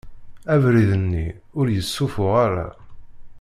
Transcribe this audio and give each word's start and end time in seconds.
Abrid-nni 0.53 1.27
ur 1.59 1.65
yessufuɣ 1.69 2.33
ara. 2.45 2.67